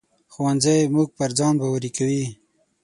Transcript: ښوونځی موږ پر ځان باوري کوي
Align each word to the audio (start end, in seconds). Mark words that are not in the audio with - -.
ښوونځی 0.33 0.79
موږ 0.95 1.09
پر 1.17 1.31
ځان 1.37 1.53
باوري 1.61 1.91
کوي 1.97 2.23